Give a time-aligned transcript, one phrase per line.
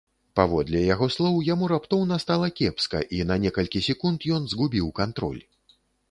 [0.37, 5.37] Паводле яго слоў, яму раптоўна стала кепска і на некалькі секунд ён згубіў кантроль.